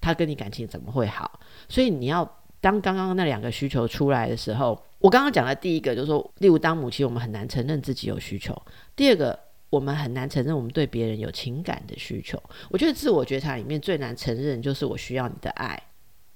[0.00, 1.40] 他跟你感情怎么会好？
[1.68, 2.24] 所以你要
[2.60, 8.56] 当刚刚那两个需求出来的时候，我刚刚讲的第一个就是说，例如当母亲，我们很难承认自己有需求。
[8.94, 9.45] 第二个。
[9.70, 12.40] 我们很难承认我们对别人有情感的需求。
[12.70, 15.80] 我觉得自我觉察里面最难承认就是我需要你的爱。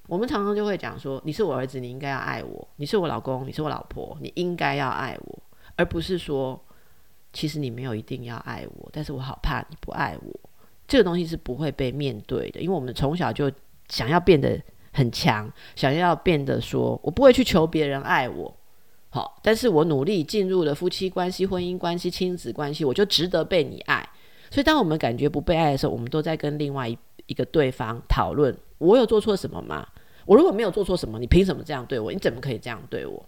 [0.09, 5.39] 我们常常就会讲说：“你是我儿子，你应该要爱我；你是我老公，你是我老婆，你应该要爱我。”
[5.77, 6.61] 而不是说
[7.33, 10.41] ：“其实你没有一定要爱我，但是我好怕你不爱我。”
[10.89, 13.49] 这个东西是不会被面对的，因为我们从小就
[13.89, 14.61] 想要变得
[14.93, 18.53] 很强，想要变得说：“我不会去求别人爱我。”
[19.11, 24.09] 好，但是我努力进入了夫妻关系、婚姻关系、亲子关系，我就值得被你爱。
[24.51, 26.97] 所以，当我们感觉不被爱的时候，我们都在跟另外一
[27.27, 29.87] 一个对方讨论：我有做错什么吗？
[30.27, 32.13] 我如果没有做错什么，你凭什么这样对我？
[32.13, 33.25] 你怎么可以这样对我？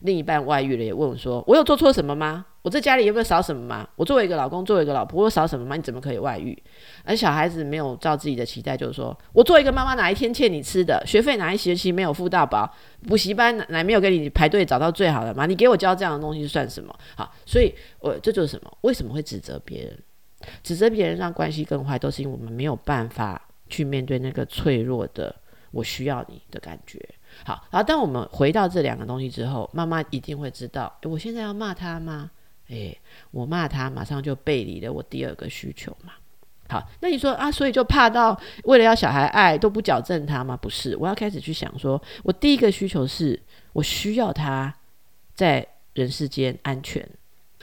[0.00, 2.46] 另一半外遇了，也问我说：“我有做错什么吗？
[2.62, 3.88] 我在家里有没有少什么吗？
[3.96, 5.76] 我作为一个老公，作为一个老婆，我有少什么吗？
[5.76, 6.56] 你怎么可以外遇？”
[7.04, 12.70] 而小孩子没有照自己的期待，就是说我作为一个妈妈，哪一天欠你吃的学费，哪一学期没有付到饱，
[13.08, 15.46] 补习班哪没有给你排队找到最好的吗？
[15.46, 16.94] 你给我教这样的东西算什么？
[17.16, 18.70] 好，所以我这就是什么？
[18.82, 19.98] 为什么会指责别人？
[20.62, 25.34] 指责别人让关系更坏，都是因为我们没有办法去面对那个脆弱的
[25.70, 26.98] “我需要你”的感觉。
[27.44, 32.30] 好，然后当我们回到这两个东西之后，妈妈一定会知道，我现在要骂他吗？
[32.68, 32.96] 诶，
[33.30, 36.12] 我骂他，马上就背离了我第二个需求嘛。
[36.68, 40.56] 好，那你说啊，所以就怕到为了要小孩爱都不矫正他吗？
[40.56, 43.40] 不是，我要开始去想说，我第一个需求是
[43.72, 44.72] 我需要他
[45.34, 47.04] 在人世间安全，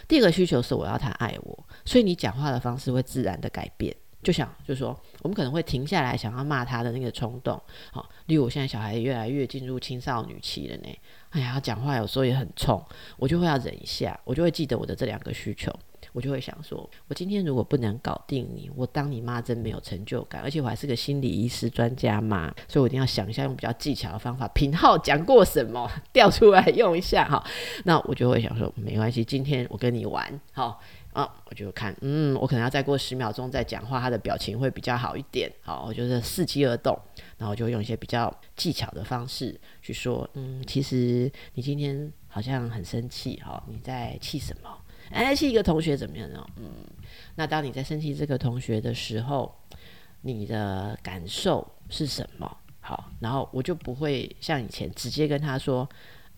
[0.09, 3.95] 第二个需求是我要他爱我，所以你讲话的方式会自然的改变。
[4.21, 7.59] 就想就说，我们可能会停下来想要骂他的那个冲动。
[7.91, 10.99] 好，例如我现在小孩越来越进入青少女期了呢，
[11.31, 12.83] 哎呀，讲话有时候也很冲，
[13.17, 15.73] 我就会要忍一下，我就会记得我的这两个需求，
[16.13, 24.47] 我就会想说，我今天如果不能搞定你，我当你妈真没有成就感，而且我还是个心理医师专家嘛，所以我一定要想一下用比较技巧的方法。
[24.49, 27.43] 品号讲过什么， 调出来用一下哈。
[27.83, 30.81] 那我就会想说，没关系，今天我跟你玩，好。
[31.23, 35.51] 啊、我就看，嗯，我可能要再过十秒钟再讲话，他的表情会比较好一点。
[35.63, 36.95] 好，我就是伺机而动，
[37.39, 44.69] 然后就用一些比较技巧的方式去说，嗯，其实你今天好像很生气，哈，你在气什么？
[45.09, 46.45] 哎，气一个同学怎么样呢？
[46.57, 46.69] 嗯，
[47.33, 49.51] 那当你在生气这个同学的时候，
[50.21, 52.57] 你的感受是什么？
[52.79, 55.89] 好，然后我就不会像以前直接跟他说。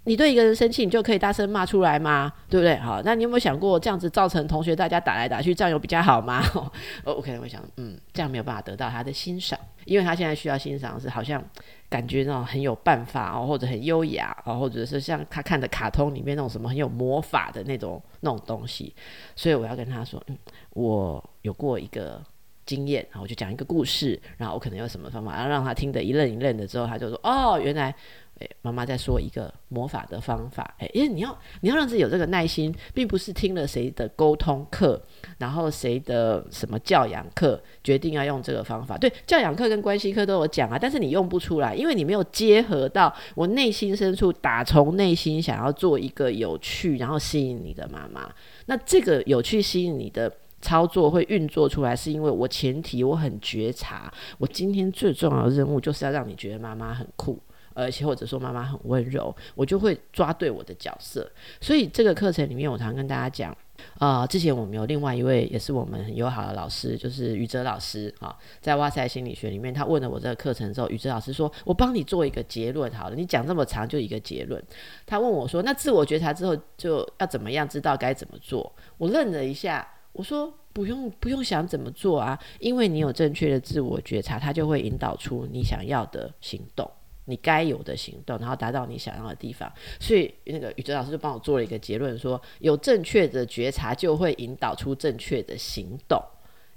[0.06, 2.34] 你对一个人生气，你就可以大声骂出来吗？
[2.50, 2.76] 对不对？
[2.78, 6.42] 好，那你有没有想过这样子造成同学大家打来打去，这样有比较好吗？
[7.04, 11.44] 哦，我可能会想，嗯，这样没有办法得到他的欣赏，因为他现在需要欣赏是好像
[11.90, 18.96] 感觉那种很有办法哦，或者很优雅哦，或者是像他看的卡通里面那种什么很有魔法的那种那种东西，
[19.36, 20.38] 所以我要跟他说，嗯，
[20.72, 22.24] 我有过一个
[22.66, 27.94] 经验，然后我就讲一个故事，然后我可能有什么方法，然后让他听得一愣一愣的之后，他就说，哦，原来。
[28.40, 30.74] 诶，妈妈在说一个魔法的方法。
[30.80, 35.02] 诶，因为你要你要让自己有这个耐心，并不是听了谁的沟通课，
[35.38, 38.98] 然后谁的什么教养课，决定要用这个方法。
[38.98, 48.34] 对，教养课跟关系课都有讲啊，但是你用不出来，因为你没有结合到我内心深处，打从内心想要做一个有趣，然后吸引你的妈妈。
[48.68, 57.38] 那这个有趣吸引你的操作会运作出来，是因为我前提我很觉察，我今天最重要的任务就是要让你觉得妈妈很酷。
[57.80, 61.30] 而且或者说妈妈很温柔，我就会抓对我的角色。
[61.62, 63.56] 所以这个课程里面，我常跟大家讲，
[63.98, 74.62] 啊、之前我们有另外一位也是我们很友好的老师，就是宇哲老师啊，在哇塞心理学里面，他问了我这个课程之后，宇哲老师说，我帮你做一个结论好了，你讲这么长就一个结论。
[75.06, 78.72] 他问我说，那自我觉察之后就要怎么样知道该怎么做？
[78.98, 86.90] 我愣了一下，我说不用不用想怎么做啊，因为你有正确的自我觉察，它就会引导出你想要的行动。
[87.30, 89.72] 你该有的行动，然后达到你想要的地方。
[90.00, 96.20] 所以那个宇哲老师就帮我做了一个结论，说有正确的觉察，就会引导出正确的行动。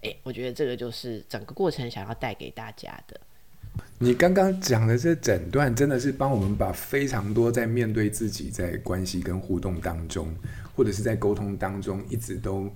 [0.02, 3.18] 诶，我觉得这个就是整个过程想要带给大家的。
[3.98, 10.28] 你刚刚讲的这整段，真的是帮我们把非常多在面对自己在关系跟互动当中，
[10.76, 12.70] 或者是在沟通当中，一直都。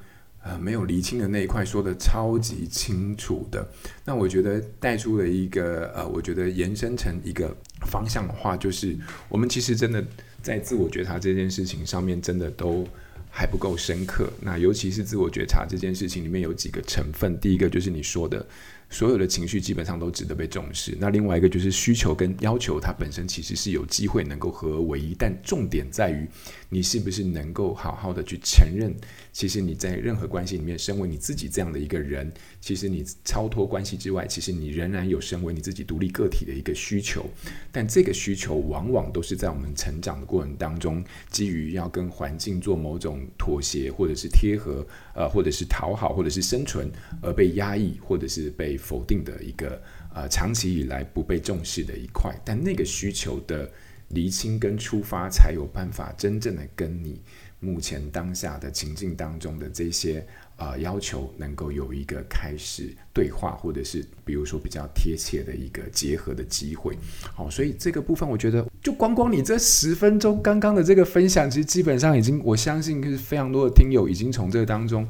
[0.48, 3.68] 呃，没有厘清的那一块说的超级清楚的，
[4.04, 8.96] 那我觉得带出了一个呃，我觉得延伸成一个方向的话，就是
[9.28, 10.04] 我们其实真的
[10.40, 12.86] 在自我觉察这件事情上面，真的都
[13.28, 14.32] 还不够深刻。
[14.40, 18.46] 那尤其是自我觉察这件事情里面有几个成分，第一个就是你说的。
[18.88, 20.96] 所有的情绪基本上都值得被重视。
[21.00, 26.26] 那另外一个就是需求跟要求，它本身其实是有机会能够合而为一，但重点在于
[26.68, 28.94] 你是不是能够好好的去承认，
[29.32, 37.28] 其实你在任何关系里面，身为你自己这样的一个人，其实你超脱关系之外，其实你仍然有身为你自己独立个体的一个需求。
[37.72, 46.88] 但这个需求往往都是在我们成长的过程当中，基于要跟环境做某种妥协，或者是贴合，呃，或者是讨好，或者是生存
[47.20, 48.76] 而被压抑，或者是被。
[48.76, 49.82] 否定的一个
[50.14, 53.68] 呃，长期以来不被重视的一块，但那个需求的
[54.10, 57.20] 厘清跟出发，才有办法真正的跟你
[57.58, 60.24] 目前当下的情境当中的这些
[60.56, 66.96] 呃要求，能够有一个开始对话，或者是比如说比较贴切的一个结合的机会。
[67.34, 75.06] 好，所以这个部分，我觉得就光光你这十分钟刚刚的这个分享，其实基本上已经，我相信是非常多的听友已经从这个当中。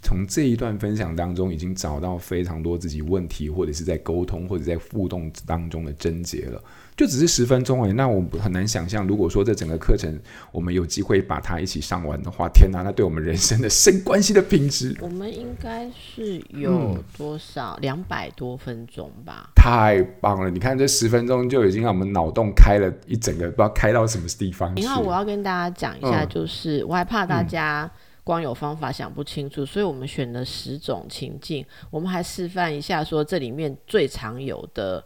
[0.00, 6.62] 从这一段分享当中，已经找到非常多自己问题，或者是在沟通，或者在互动当中的症结了。
[6.98, 10.18] 就只是十分钟而已，那我很难想象，如果说这整个课程
[10.50, 19.48] 我们有机会把它一起上完的话，天哪，那对我们人生的深关系的品质，我们应该是有多少两百、嗯、多分钟吧？
[19.54, 20.50] 太棒了！
[20.50, 24.74] 你看这十分钟就已经让我们脑洞开了一整个，不知道开到什么地方。
[24.74, 27.88] 然后我要跟大家讲一下，就是、嗯、我还怕大家。
[28.24, 31.64] 光有方法想不清楚，所以我们选了十种情境。
[31.90, 35.02] 我们还示范一下，说这里面最常有的、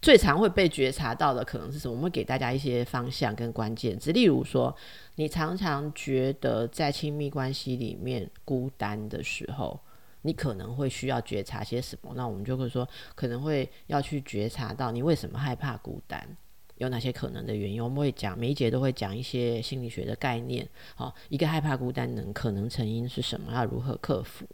[0.00, 1.92] 最常会被觉察到的可能是什么？
[1.92, 4.12] 我们会给大家一些方向跟关键字。
[4.12, 4.74] 例如说，
[5.16, 9.78] 你常常觉得在亲密关系里面孤单的时候，
[10.22, 12.12] 你可能会需要觉察些什么？
[12.14, 16.36] 那我们就会说，可能会要去觉察到你为什么害怕孤单。
[16.76, 17.82] 有哪些可能的原因？
[17.82, 20.64] 我们会讲每一节都会讲一些心理学的概念。
[20.94, 23.52] 好，一个害怕孤单能可能成因是什么？
[23.52, 24.46] 要如何克服？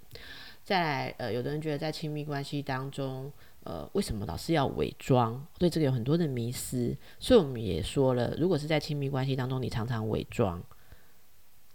[0.64, 3.30] 再来，呃，有的人觉得在亲密关系当中，
[3.64, 5.44] 呃，为什么老是要伪装？
[5.58, 6.96] 对这个有很多的迷思。
[7.18, 10.62] 所以我们也说了，如果是在亲密关系当中，你常常伪装，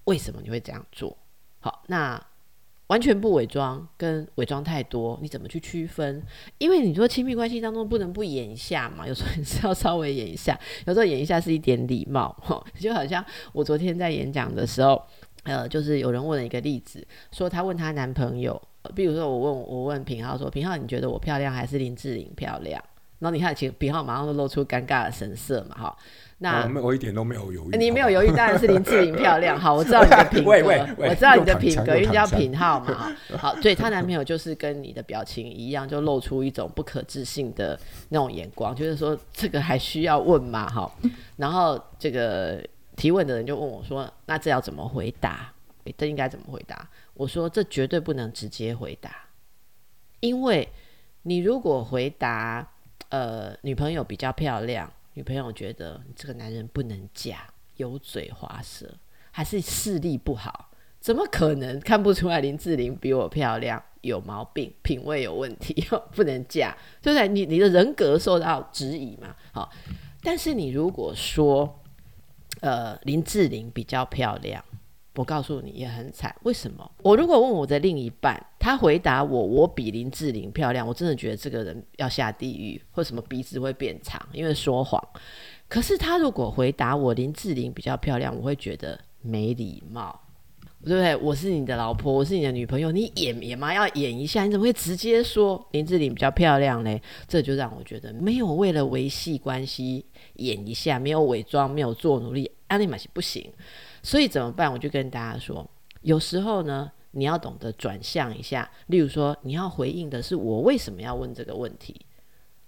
[0.06, 1.17] 为什么你会这样做？
[1.60, 2.23] 好，那。
[2.88, 6.23] 完全不伪装，跟伪装太多，你怎么去区分？
[6.58, 12.35] 因为你说亲密关系当中不能不演一下嘛，有时候你是要稍微演一下，有时候演一下是一点礼貌，
[12.81, 13.23] 就好像
[13.54, 15.00] 我昨天在演讲的时候，
[15.44, 18.60] 呃，就是有人问了一个例子，说她问她男朋友，
[18.96, 22.82] 比如说我问我问平浩说，平浩你觉得我漂亮还是林志玲漂亮？
[23.19, 25.98] 然后你看，其实炳浩马上就露出尴尬的神色嘛，哈。
[26.38, 27.77] 那我，我一点都没有犹豫。
[27.77, 29.60] 你没有犹豫，当然是林志玲漂亮。
[29.60, 30.52] 好，我知道你的品格，
[30.98, 33.13] 我知道你的品格，因为叫品浩嘛。
[33.38, 37.77] 好，所以她男朋友就是跟你的表情一样，就露出一种不可置信的
[38.08, 40.65] 那种眼光，就是说这个还需要问吗？
[40.69, 40.90] 哈，
[41.36, 42.65] 然后这个
[42.96, 45.52] 提问的人就问我说：“那这要怎么回答？
[45.98, 46.88] 这应该怎么回答？”
[47.20, 49.13] 我说：“这绝对不能直接回答，
[50.22, 50.70] 因为
[51.24, 52.65] 你如果回答，
[53.10, 57.46] 呃，女朋友比较漂亮。”女朋友觉得这个男人不能嫁，
[57.76, 58.90] 油嘴滑舌，
[59.32, 60.72] 还是视力不好？
[61.02, 63.84] 怎么可能看不出来林志玲比我漂亮？
[64.00, 67.28] 有毛病，品味有问题， 不能嫁，对不对？
[67.28, 69.36] 你你的人格受到质疑嘛？
[69.52, 69.70] 好，
[70.24, 71.82] 但是你如果说，
[72.62, 74.63] 呃，林志玲比较漂亮。
[75.20, 76.90] 我告诉你也很惨，为什么？
[77.04, 85.06] 我如果问我的另一半，他回答我，我比林志玲漂亮，我真的觉得这个人要下地狱，或什么鼻子会变长，因为说谎。
[85.67, 90.17] 可是他如果回答我林志玲比较漂亮，我会觉得没礼貌，
[90.86, 91.13] 对不对？
[91.17, 96.98] 我是你的老婆，我是你的女朋友，你演演嘛，要演一下，你怎么会直接说林志玲比较漂亮呢？
[97.28, 100.06] 这就让我觉得没有为了维系关系
[100.36, 103.52] 演一下，没有伪装，没有做努力，安利玛西不行。
[104.10, 104.73] 所以怎么办？
[104.73, 105.63] 我就跟大家说，
[106.01, 108.67] 有时候呢，你要懂得转向一下。
[108.87, 111.95] 例如说，你要回应的是我为什么要问这个问题，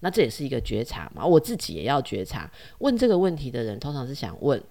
[0.01, 1.25] 那这也是一个觉察嘛。
[1.25, 4.61] 我自己也要觉察，问这个问题的人通常是想问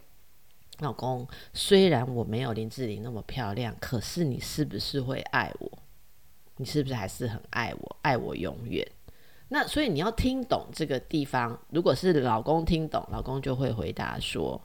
[0.79, 5.79] 老公：虽然我没有林志玲那么漂亮，可是你是不是会爱我？
[6.59, 7.97] 你是不是还是很爱我？
[8.03, 8.89] 爱我永远？
[9.49, 11.59] 那所以你要听懂这个地方。
[11.71, 14.63] 如果是老公听懂，老公就会回答说。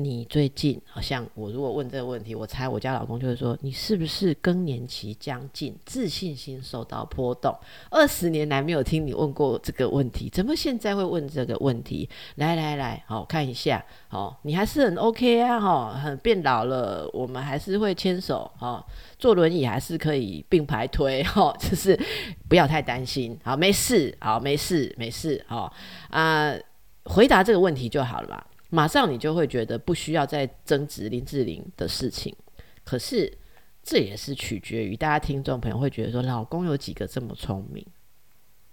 [0.00, 7.52] 你最近好像，我如果问这个问题，我猜我家老公就会说：你是不是更年期将近，自信心受到波动？
[7.90, 12.08] 二十年来没有听你问过这个问题，怎么现在会问这个问题？
[12.36, 18.86] 来来来，好看一下，好，你还是很 OK 啊，哈，很变老了，我们还是会牵手，哈，
[19.18, 21.98] 坐轮椅还是可以并排推， 哈，就是
[22.48, 25.72] 不要太担心，好，没事，好，没事，没事，好
[26.10, 26.54] 啊，
[27.06, 28.44] 回答这个问题就好了嘛。
[28.70, 32.34] 马上你就会觉得不需要再争执林志玲的事情，
[32.84, 33.32] 可是
[33.82, 37.84] 这也是取决于大家听众朋友会觉得说，老公有几个这么聪明？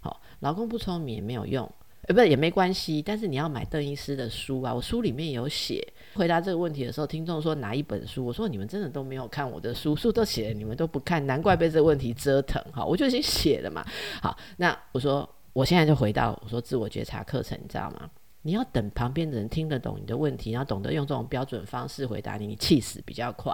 [0.01, 1.71] 好，老公不聪明也没有用，
[2.01, 3.01] 呃，不也没关系。
[3.01, 5.87] 但是你要买邓医师的书啊，我书里面有写。
[6.13, 8.25] 回答这个问题的时候，听众说哪一本书？
[8.25, 12.61] 我说你们真的都没有看我的书，书都写了，你们都不看，难怪被这个问题折腾。
[12.71, 13.85] 好，我就已经写了嘛。
[14.21, 18.09] 好，那我说我现在就回到我说自我觉察课程，你知道吗？
[18.45, 23.51] 你要等旁边的人听得懂你的问题，然后懂得用这种标准方式回答你，你气死比较快。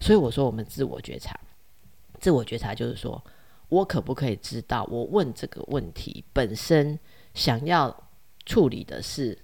[0.00, 1.38] 所以我说，我们自我觉察，
[2.18, 3.22] 自我觉察就是说，
[3.68, 6.98] 我可不可以知道，我问这个问题本身
[7.34, 7.94] 想要
[8.46, 9.43] 处理的是。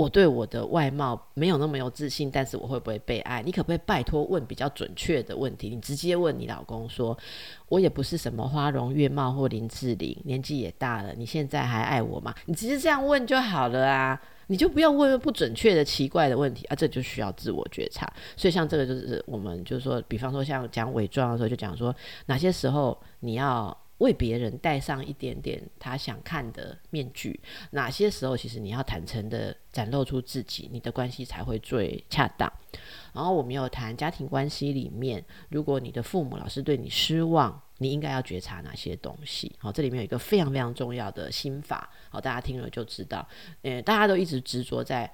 [0.00, 3.42] 我对我的外貌没有那么有自信，但是我会不会被爱？
[3.42, 5.68] 你可不可以拜托问比较准确的问题？
[5.68, 7.14] 你直接问你老公说
[7.68, 18.10] ：“我也不是什么花容月貌或林志玲，年纪也大了，你现在还爱我吗？”你直接这样问就好了啊，你就不要问不准确的奇怪的问题啊，这就需要自我觉察。
[18.38, 21.94] 所以像这个就是我们就是说，比方说像讲伪装的时候，就讲说
[22.24, 23.76] 哪些时候你要。
[24.00, 27.38] 为别人戴上一点点他想看的面具，
[27.70, 32.50] 哪些时候其实你要坦诚的展露出自己，你的关系才会最恰当。
[33.12, 39.54] 然后我们有谈家庭关系里面，如果你的父母老是对你失望，你应该要觉察哪些东西？
[39.58, 43.26] 好，这里面有一个非常非常重要的心法，好，大家听了就知道。
[43.62, 45.10] 嗯，大家都一直执着在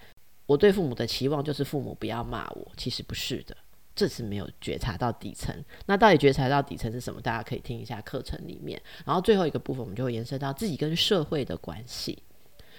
[0.47, 3.57] 我对父母的期望就是父母不要骂我，其实不是的。
[3.97, 5.53] 这次没有觉察到底层，
[5.86, 7.18] 那到底觉察到底层是什么？
[7.22, 8.80] 大家可以听一下课程里面。
[9.07, 12.18] 然后最后一个部分，我们就会延伸到自己跟社会的关系。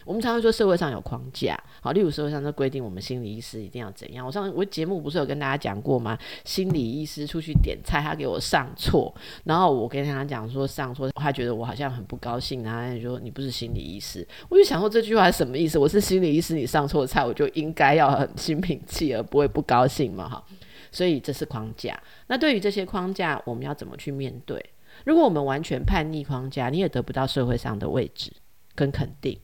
[0.06, 4.26] 我们常常说社会上有框架，好，例如社会上都规定我们心理医师一定要怎样。
[4.26, 6.18] 我上我节目不是有跟大家讲过吗？
[6.46, 9.14] 心理医师出去点菜，他给我上错，
[9.44, 14.26] 然后我跟他讲说上错，他觉得我好像很不高兴，然后他说你不是心理医师。
[14.48, 15.78] 我就想说这句话是什么意思？
[15.78, 20.30] 我是心理医师，你上错菜，我就应该要很心平气和，不会不高兴嘛？
[20.30, 20.46] 哈。
[20.92, 22.02] 所以这是框架。
[22.28, 24.64] 那对于这些框架，我们要怎么去面对？
[25.06, 28.32] 如果我们完全叛逆框架，你也得不到社会上的位置
[28.74, 29.40] 跟肯定。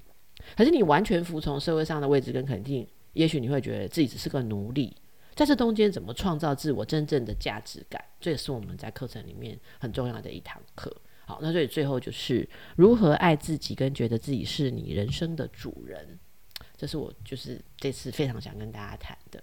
[0.58, 4.96] 可是你完全服从社会上的位置跟肯定，也许你会觉得自己只是个奴隶。
[5.36, 8.04] 在这中间，怎么创造自我真正的价值感？
[8.20, 10.96] 这也是我们在课程里面很重要的一堂课。
[11.26, 16.20] 好，那所以最后就是如何爱自己，跟觉得自己是你人生的主人。
[16.76, 19.42] 这是我就是这次非常想跟大家谈的。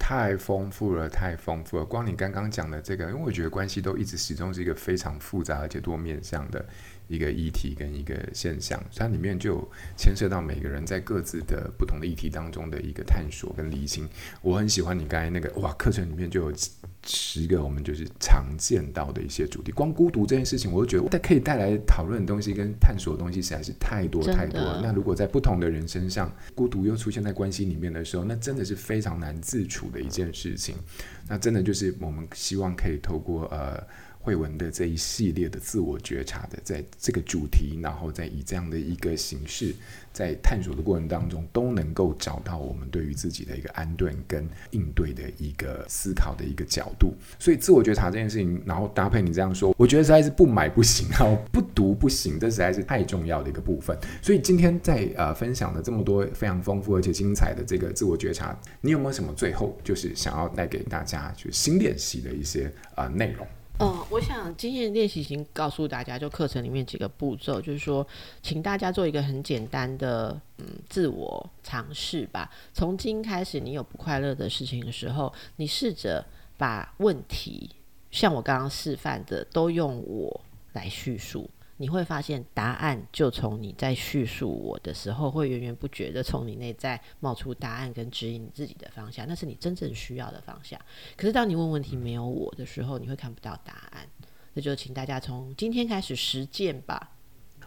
[0.00, 1.84] 太丰富了，太丰富了。
[1.84, 6.66] 光你刚刚讲的这个，因为我觉得关系都一直始终是一个非常复杂而且多面向的
[7.10, 14.08] 一个议题跟一个现象，它里面就牵涉到每个人在各自的不同的议题当中的一个探索跟理清。
[14.40, 16.56] 我很喜欢你刚才那个哇，课程里面就有
[17.04, 19.72] 十个我们就是常见到的一些主题。
[19.72, 24.80] 光孤独这件事情，我就觉得它可以带来讨论的东西跟探索的东西实在是太多太多了。
[24.80, 30.76] 那如果在不同的人身上，孤独又出现在关系里面的时候，那真的是非常难自处的一件事情。
[31.28, 33.84] 那真的就是我们希望可以透过呃。
[34.22, 39.74] 慧文的这一系列的自我觉察的，在这个主题，然后再以这样的一个形式，
[40.12, 47.14] 在探索的过程当中，都能够找到我们对于自己的一个安顿跟应对的一个思考的一个角度。
[47.38, 53.96] 所以，自我觉察这件事情，然后搭配你这样说，我觉得实在是不买不行，然 后不读不行，这实在是太重要的一个部分。
[54.20, 63.46] 所以，今天在呃分享了这么多非常丰富而且精彩的这个自我觉察，你有没有什么最后就是想要带给大家就新练习的一些呃内容？
[63.82, 68.06] 嗯，我想今天的练习已经告诉大家，就课程里面几个步骤，就是说，
[68.42, 72.50] 请大家做一个很简单的嗯自我尝试吧。
[72.74, 76.22] 从今开始，你有不快乐的事情的时候，你试着
[76.58, 77.70] 把问题，
[78.10, 80.40] 像我刚刚示范的，都用我
[80.74, 81.48] 来叙述。
[81.80, 90.78] 你会发现答案就从你在叙述我的时候，会源源不绝的从你内在冒出答案跟指引你自己的方向，那是你真正需要的方向。
[91.16, 94.06] 可是当你问问题没有我的时候，你会看不到答案。
[94.52, 97.12] 那就请大家从今天开始实践吧。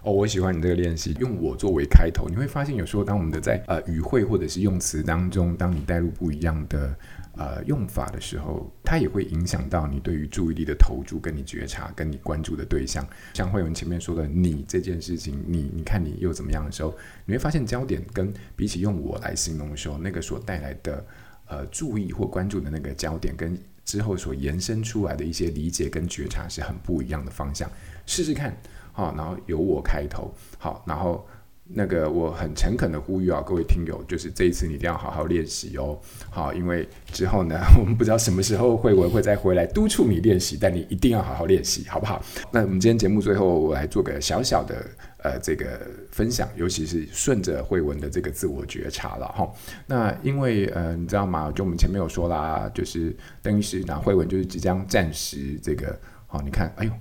[0.03, 6.95] 哦，我喜欢你这个练习，用我作为开头，你会发现有时候当我们的在呃语汇或者是用词当中，当你带入不一样的。
[7.35, 13.03] 呃，用法的时候，它也会影响到你对于注意力的投注，跟你觉察，跟你关注的对象。
[13.33, 21.03] 像慧文前面说的，你这件事情，你你看你又怎么样的时候，你会发现焦点跟比起用我来形容的时候，那个所带来的
[21.47, 27.67] 呃注意或关注的那个焦点，跟之后所延伸出来的一些理解跟觉察是很不一样的方向。
[28.05, 28.55] 试试看，
[28.91, 31.27] 好，然后由我开头，好，然后。
[31.65, 35.97] 那个我很诚恳的呼吁啊，各位听友，就是这一次你一定要好好练习哦。
[36.29, 42.21] 好，因为之后呢， 我们不知道什么时候慧文会再回来督促你练习，但你一定要好好练习，好不好？
[42.51, 44.85] 那我们今天节目最后，我来做个小小的
[45.19, 49.49] 呃这个分享，尤其是顺着慧文的这个自我觉察了哈。
[49.87, 51.49] 那因为呃你知道吗？
[51.55, 55.97] 就我们前面有说啦，就是等于是，那慧文就是即将暂时这个，
[56.27, 56.91] 好，你看，哎呦。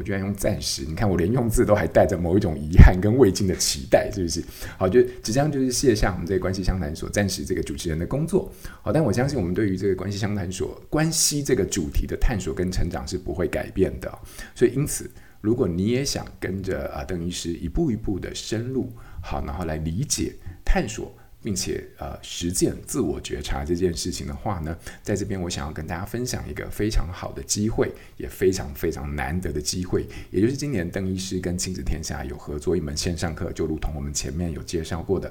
[0.00, 4.42] 我居然用暂时，你看我连用字都还带着某一种遗憾跟未尽的期待，是不是？
[4.78, 8.50] 好，就即将就是卸下我们这个关系相谈所暂时这个主持人的工作。
[8.80, 14.10] 好，但我相信我们对于这个关系相谈所关系这个主题的探索跟成长是不会改变的。
[14.54, 15.10] 所以因此，
[15.42, 18.90] 如果你也想跟着啊邓医师一步一步的深入，
[19.22, 20.32] 好，然后来理解
[20.64, 21.14] 探索。
[21.42, 35.28] 并且呃实践自我觉察这件事情的话呢，在这边我想要跟大家分享一个非常好的机会，也非常非常难得的机会，也就是今年邓医师跟亲子天下有合作一门线上课，就如同我们前面有介绍过的，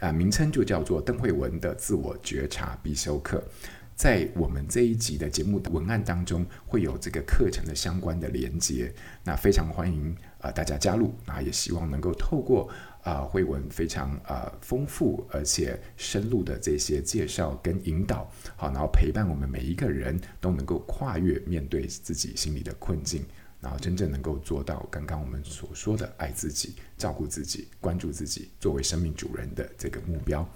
[0.00, 3.44] 啊、呃、名称就叫做邓慧文的自我觉察必修课。
[3.94, 8.92] 在我们这一集的节目的文案当中，会有这个课程的相关的连接，
[9.22, 12.68] 那非常欢迎啊、呃、大家加入，那也希望能够透过。
[13.02, 23.24] 啊、呃，慧文非常啊、呃、丰富而且深入的这些介绍跟引导，好，然后陪伴我们每一个人都能够跨越面对自己心里的困境，
[23.60, 30.48] 然后真正能够做到刚刚我们所说的爱自己、照顾自己、关注自己，作为生命主人的这个目标。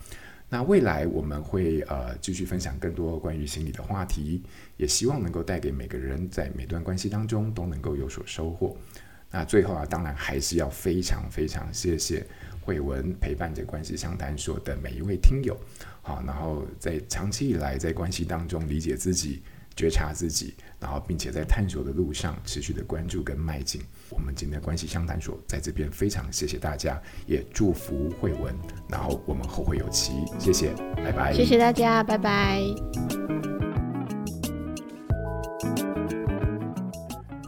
[0.48, 4.40] 那未来我们会呃继续分享更多关于心理的话题，
[4.76, 8.76] 也希望能够带给每个人在每段关系当中都能够有所收获。
[9.36, 12.26] 那最后啊，当然还是要非常非常谢谢
[12.62, 15.54] 慧文陪伴着关系相谈所的每一位听友，
[16.00, 19.42] 好，然后在长期以来在关系当中理解自己、
[19.74, 23.82] 觉察自己，然后并且在探索的路上持续的关注跟迈进。
[24.08, 28.54] 我们今天关系相谈所在这边非常谢谢大家，也祝福慧文，
[28.88, 32.62] 然后我们后会有期，谢谢，拜拜，谢谢大家，拜拜。